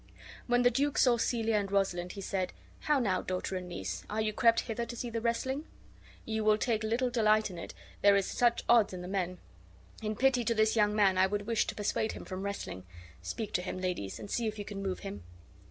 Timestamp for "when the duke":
0.47-0.97